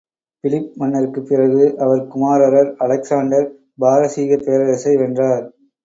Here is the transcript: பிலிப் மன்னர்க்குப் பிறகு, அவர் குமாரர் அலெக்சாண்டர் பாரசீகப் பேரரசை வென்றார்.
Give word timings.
பிலிப் 0.43 0.71
மன்னர்க்குப் 0.77 1.27
பிறகு, 1.27 1.77
அவர் 1.77 2.07
குமாரர் 2.07 2.75
அலெக்சாண்டர் 2.77 3.47
பாரசீகப் 3.79 4.45
பேரரசை 4.45 4.95
வென்றார். 4.97 5.45